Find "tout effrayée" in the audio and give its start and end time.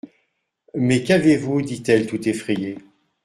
2.07-2.79